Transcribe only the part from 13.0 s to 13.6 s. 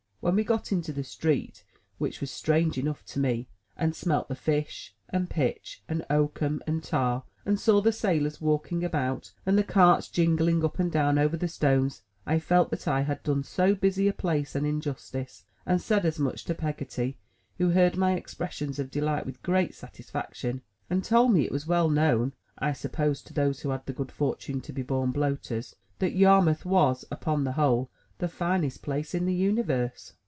had done